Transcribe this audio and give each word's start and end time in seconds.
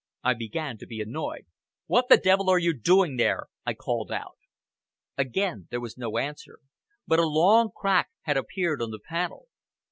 I 0.23 0.33
began 0.33 0.79
to 0.79 0.87
be 0.87 0.99
annoyed. 0.99 1.45
"What 1.85 2.09
the 2.09 2.17
devil 2.17 2.49
are 2.49 2.57
you 2.57 2.73
doing 2.73 3.17
there?" 3.17 3.49
I 3.67 3.75
called 3.75 4.11
out. 4.11 4.37
Again 5.15 5.67
there 5.69 5.79
was 5.79 5.95
no 5.95 6.17
answer, 6.17 6.57
but 7.05 7.19
a 7.19 7.27
long 7.29 7.69
crack 7.69 8.09
had 8.23 8.35
appeared 8.35 8.81
on 8.81 8.89
the 8.89 8.97
panel. 8.99 9.47